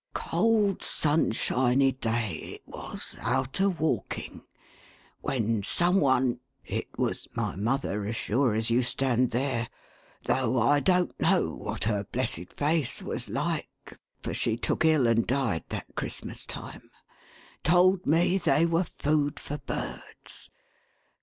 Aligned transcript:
Cold, 0.15 0.81
sunshiny 0.83 1.91
day 1.91 2.53
it 2.55 2.63
was, 2.65 3.15
out 3.19 3.59
a 3.59 3.69
walking, 3.69 4.41
when 5.19 5.61
some 5.61 5.99
one— 5.99 6.39
it 6.65 6.87
was 6.97 7.27
my 7.35 7.55
mother 7.55 8.03
as 8.07 8.15
sure 8.15 8.55
as 8.55 8.71
you 8.71 8.81
stand 8.81 9.29
there, 9.29 9.69
though 10.23 10.59
I 10.59 10.79
don't 10.79 11.13
know 11.19 11.53
what 11.53 11.83
her 11.83 12.03
blessed 12.03 12.51
face 12.53 13.03
was 13.03 13.29
like, 13.29 13.99
for 14.23 14.33
she 14.33 14.57
took 14.57 14.85
ill 14.85 15.05
and 15.05 15.27
died 15.27 15.65
that 15.69 15.93
Christmas 15.93 16.47
time—told 16.47 18.07
me 18.07 18.39
they 18.39 18.65
were 18.65 18.85
food 18.85 19.39
for 19.39 19.59
birds. 19.59 20.49